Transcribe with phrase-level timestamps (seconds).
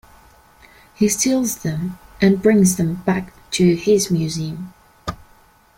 [0.95, 4.73] He steals them and brings them back to his museum.